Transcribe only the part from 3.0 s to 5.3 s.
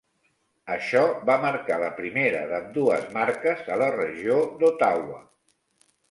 marques a la regió d'Ottawa.